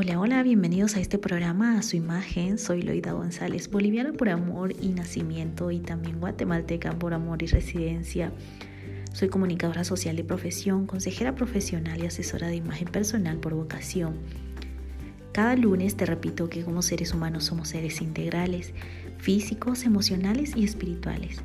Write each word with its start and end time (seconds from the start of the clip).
Hola, 0.00 0.20
hola, 0.20 0.44
bienvenidos 0.44 0.94
a 0.94 1.00
este 1.00 1.18
programa, 1.18 1.76
a 1.76 1.82
su 1.82 1.96
imagen. 1.96 2.56
Soy 2.56 2.82
Loida 2.82 3.10
González, 3.10 3.68
boliviana 3.68 4.12
por 4.12 4.28
amor 4.28 4.72
y 4.80 4.90
nacimiento 4.90 5.72
y 5.72 5.80
también 5.80 6.20
guatemalteca 6.20 6.96
por 6.96 7.14
amor 7.14 7.42
y 7.42 7.46
residencia. 7.46 8.30
Soy 9.12 9.28
comunicadora 9.28 9.82
social 9.82 10.14
de 10.14 10.22
profesión, 10.22 10.86
consejera 10.86 11.34
profesional 11.34 12.00
y 12.00 12.06
asesora 12.06 12.46
de 12.46 12.54
imagen 12.54 12.86
personal 12.86 13.38
por 13.38 13.54
vocación. 13.54 14.14
Cada 15.32 15.56
lunes 15.56 15.96
te 15.96 16.06
repito 16.06 16.48
que 16.48 16.62
como 16.62 16.82
seres 16.82 17.12
humanos 17.12 17.42
somos 17.42 17.66
seres 17.66 18.00
integrales, 18.00 18.74
físicos, 19.18 19.82
emocionales 19.82 20.54
y 20.54 20.62
espirituales. 20.62 21.42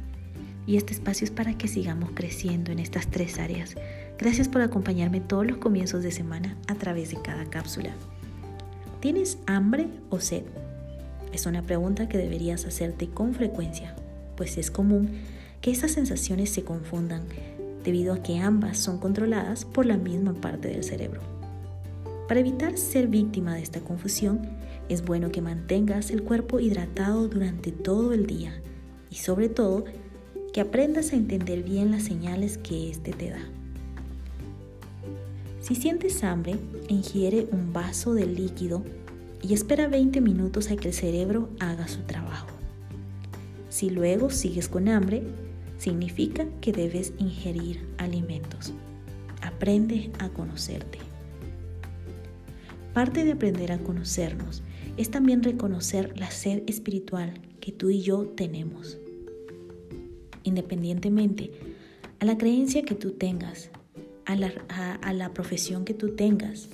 Y 0.67 0.77
este 0.77 0.93
espacio 0.93 1.25
es 1.25 1.31
para 1.31 1.57
que 1.57 1.67
sigamos 1.67 2.11
creciendo 2.13 2.71
en 2.71 2.77
estas 2.77 3.07
tres 3.07 3.39
áreas. 3.39 3.73
Gracias 4.19 4.47
por 4.47 4.61
acompañarme 4.61 5.21
todos 5.21 5.47
los 5.47 5.57
comienzos 5.57 6.03
de 6.03 6.11
semana 6.11 6.55
a 6.67 6.75
través 6.75 7.09
de 7.09 7.19
cada 7.19 7.45
cápsula. 7.45 7.95
¿Tienes 9.03 9.37
hambre 9.47 9.89
o 10.09 10.21
sed? 10.21 10.43
Es 11.33 11.45
una 11.45 11.61
pregunta 11.61 12.07
que 12.07 12.17
deberías 12.17 12.63
hacerte 12.63 13.09
con 13.09 13.33
frecuencia, 13.33 13.97
pues 14.37 14.57
es 14.57 14.71
común 14.71 15.09
que 15.59 15.71
esas 15.71 15.91
sensaciones 15.91 16.51
se 16.51 16.63
confundan 16.63 17.23
debido 17.83 18.13
a 18.13 18.23
que 18.23 18.39
ambas 18.39 18.77
son 18.77 18.99
controladas 18.99 19.65
por 19.65 19.85
la 19.85 19.97
misma 19.97 20.33
parte 20.35 20.69
del 20.69 20.85
cerebro. 20.85 21.19
Para 22.29 22.39
evitar 22.39 22.77
ser 22.77 23.09
víctima 23.09 23.55
de 23.55 23.63
esta 23.63 23.81
confusión, 23.81 24.39
es 24.87 25.03
bueno 25.03 25.33
que 25.33 25.41
mantengas 25.41 26.09
el 26.09 26.23
cuerpo 26.23 26.61
hidratado 26.61 27.27
durante 27.27 27.73
todo 27.73 28.13
el 28.13 28.25
día 28.25 28.53
y 29.09 29.15
sobre 29.15 29.49
todo 29.49 29.83
que 30.53 30.61
aprendas 30.61 31.11
a 31.11 31.17
entender 31.17 31.61
bien 31.61 31.91
las 31.91 32.03
señales 32.03 32.57
que 32.57 32.89
éste 32.89 33.11
te 33.11 33.31
da. 33.31 33.49
Si 35.63 35.75
sientes 35.75 36.25
hambre, 36.25 36.57
ingiere 36.89 37.47
un 37.53 37.71
vaso 37.71 38.13
de 38.13 38.25
líquido 38.25 38.83
y 39.41 39.53
espera 39.53 39.87
20 39.87 40.19
minutos 40.19 40.69
a 40.69 40.75
que 40.75 40.89
el 40.89 40.93
cerebro 40.93 41.47
haga 41.61 41.87
su 41.87 42.01
trabajo. 42.01 42.49
Si 43.69 43.89
luego 43.89 44.29
sigues 44.29 44.67
con 44.67 44.89
hambre, 44.89 45.23
significa 45.77 46.45
que 46.59 46.73
debes 46.73 47.13
ingerir 47.17 47.87
alimentos. 47.97 48.73
Aprende 49.41 50.11
a 50.19 50.27
conocerte. 50.27 50.97
Parte 52.93 53.23
de 53.23 53.31
aprender 53.31 53.71
a 53.71 53.79
conocernos 53.79 54.63
es 54.97 55.11
también 55.11 55.43
reconocer 55.43 56.19
la 56.19 56.29
sed 56.29 56.63
espiritual 56.67 57.39
que 57.61 57.71
tú 57.71 57.89
y 57.89 58.01
yo 58.01 58.25
tenemos. 58.25 58.97
Independientemente 60.43 61.51
a 62.19 62.25
la 62.25 62.37
creencia 62.37 62.83
que 62.83 62.95
tú 62.95 63.11
tengas, 63.11 63.69
a 64.25 64.35
la, 65.13 65.33
profesión 65.33 65.85
que 65.85 65.93
tú 65.93 66.15
tengas, 66.15 66.69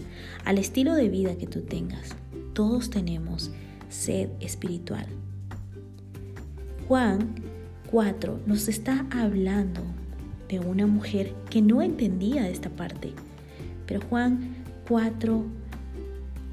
al 0.46 0.58
estilo 0.58 0.94
de 0.94 1.10
vida 1.10 1.38
que 1.38 1.48
tú 1.48 1.62
tengas. 1.62 2.16
Todos 2.54 2.90
tenemos 2.90 3.52
sed 3.90 4.30
espiritual. 4.40 5.06
Juan 6.88 7.36
4 7.92 8.40
nos 8.46 8.68
está 8.68 9.06
hablando 9.12 9.82
de 10.48 10.60
una 10.60 10.88
mujer 10.88 11.34
que 11.50 11.62
no 11.62 11.82
entendía 11.82 12.50
esta 12.50 12.70
parte. 12.70 13.14
Pero 13.86 14.02
Juan 14.10 14.56
4, 14.88 15.44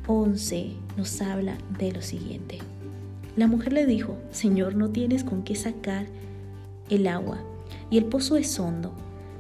11 0.06 0.72
nos 0.96 1.20
habla 1.20 1.56
de 1.78 1.92
lo 1.92 2.02
siguiente. 2.02 2.58
La 3.36 3.46
mujer 3.46 3.72
le 3.72 3.86
dijo, 3.86 4.16
Señor, 4.30 4.76
no 4.76 4.90
tienes 4.90 5.24
con 5.24 5.42
qué 5.42 5.54
sacar 5.54 6.06
el 6.88 7.06
agua 7.06 7.38
y 7.90 7.98
el 7.98 8.06
pozo 8.06 8.36
es 8.36 8.58
hondo. 8.58 8.94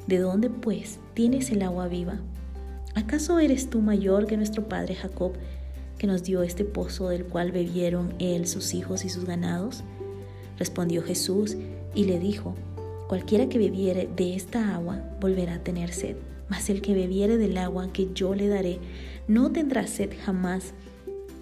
¿De 0.06 0.18
dónde 0.18 0.50
pues 0.50 1.00
tienes 1.14 1.50
el 1.50 1.62
agua 1.62 1.88
viva? 1.88 2.20
¿Acaso 2.94 3.40
eres 3.40 3.70
tú 3.70 3.80
mayor 3.80 4.26
que 4.26 4.36
nuestro 4.36 4.68
padre 4.68 4.94
Jacob, 4.94 5.32
que 5.98 6.06
nos 6.06 6.22
dio 6.22 6.44
este 6.44 6.64
pozo 6.64 7.08
del 7.08 7.24
cual 7.24 7.50
bebieron 7.50 8.14
él, 8.20 8.46
sus 8.46 8.72
hijos 8.74 9.04
y 9.04 9.08
sus 9.08 9.24
ganados? 9.24 9.82
Respondió 10.58 11.02
Jesús 11.02 11.56
y 11.94 12.04
le 12.04 12.20
dijo, 12.20 12.54
Cualquiera 13.08 13.48
que 13.48 13.58
bebiere 13.58 14.08
de 14.14 14.36
esta 14.36 14.76
agua 14.76 15.02
volverá 15.20 15.54
a 15.54 15.64
tener 15.64 15.92
sed, 15.92 16.16
mas 16.48 16.70
el 16.70 16.82
que 16.82 16.94
bebiere 16.94 17.36
del 17.36 17.58
agua 17.58 17.92
que 17.92 18.08
yo 18.14 18.36
le 18.36 18.46
daré 18.46 18.78
no 19.26 19.50
tendrá 19.50 19.88
sed 19.88 20.10
jamás, 20.24 20.72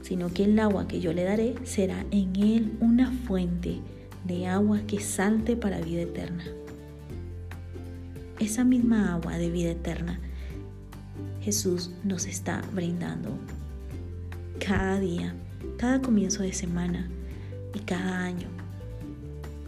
sino 0.00 0.32
que 0.32 0.44
el 0.44 0.58
agua 0.58 0.88
que 0.88 1.00
yo 1.00 1.12
le 1.12 1.24
daré 1.24 1.54
será 1.64 2.06
en 2.10 2.34
él 2.36 2.72
una 2.80 3.12
fuente 3.12 3.80
de 4.24 4.47
agua 4.47 4.80
que 4.86 5.00
salte 5.00 5.54
para 5.54 5.82
vida 5.82 6.03
eterna 6.03 6.44
esa 8.39 8.65
misma 8.65 9.15
agua 9.15 9.39
de 9.39 9.50
vida 9.50 9.71
eterna 9.71 10.21
Jesús 11.45 11.91
nos 12.03 12.25
está 12.25 12.62
brindando 12.72 13.39
cada 14.59 14.99
día, 14.99 15.34
cada 15.77 16.00
comienzo 16.00 16.43
de 16.43 16.55
semana 16.55 17.11
y 17.75 17.81
cada 17.81 18.25
año. 18.25 18.49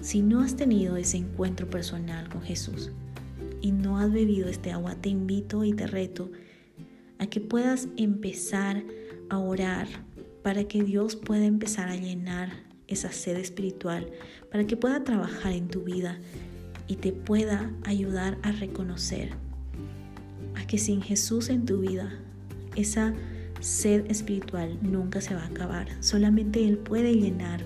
Si 0.00 0.22
no 0.22 0.41
has 0.41 0.56
tenido 0.56 0.97
ese 0.97 1.19
encuentro 1.19 1.69
personal 1.69 2.31
con 2.31 2.41
Jesús 2.41 2.93
y 3.60 3.72
no 3.72 3.99
has 3.99 4.10
bebido 4.10 4.49
este 4.49 4.72
agua, 4.72 4.94
te 4.94 5.10
invito 5.10 5.65
y 5.65 5.75
te 5.75 5.87
reto 5.87 6.31
a 7.19 7.27
que 7.27 7.41
puedas 7.41 7.88
empezar 7.98 8.83
a 9.28 9.37
orar 9.37 9.87
para 10.43 10.65
que 10.65 10.83
Dios 10.83 11.15
pueda 11.15 11.44
empezar 11.44 11.91
a 11.91 11.97
llenar 11.97 12.65
esa 12.87 13.12
sed 13.12 13.37
espiritual, 13.37 14.10
para 14.50 14.66
que 14.66 14.78
pueda 14.78 15.04
trabajar 15.04 15.53
en 15.53 15.69
tu 15.69 15.83
vida 15.83 16.21
y 16.88 16.97
te 16.97 17.12
pueda 17.12 17.70
ayudar 17.84 18.38
a 18.42 18.52
reconocer 18.52 19.30
a 20.54 20.66
que 20.66 20.78
sin 20.78 21.02
Jesús 21.02 21.48
en 21.48 21.64
tu 21.64 21.80
vida, 21.80 22.12
esa 22.74 23.14
sed 23.60 24.10
espiritual 24.10 24.78
nunca 24.82 25.20
se 25.20 25.34
va 25.34 25.42
a 25.42 25.47
acabar. 25.47 25.88
Solamente 26.00 26.66
Él 26.66 26.78
puede 26.78 27.14
llenar 27.14 27.60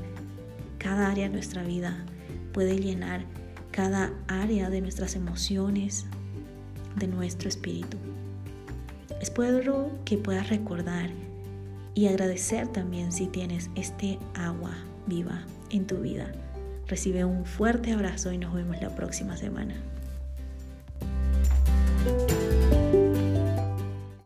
cada 0.78 1.10
área 1.10 1.28
de 1.28 1.34
nuestra 1.34 1.62
vida, 1.62 2.04
puede 2.52 2.78
llenar 2.78 3.24
cada 3.70 4.12
área 4.26 4.70
de 4.70 4.80
nuestras 4.80 5.14
emociones, 5.14 6.06
de 6.96 7.06
nuestro 7.06 7.48
espíritu. 7.48 7.96
Espero 9.20 9.90
que 10.04 10.16
puedas 10.16 10.48
recordar 10.48 11.10
y 11.94 12.06
agradecer 12.06 12.68
también 12.68 13.12
si 13.12 13.26
tienes 13.26 13.70
este 13.74 14.18
agua 14.34 14.74
viva 15.06 15.42
en 15.70 15.86
tu 15.86 15.98
vida. 15.98 16.32
Recibe 16.90 17.24
un 17.24 17.46
fuerte 17.46 17.92
abrazo 17.92 18.32
y 18.32 18.38
nos 18.38 18.52
vemos 18.52 18.82
la 18.82 18.90
próxima 18.90 19.36
semana. 19.36 19.76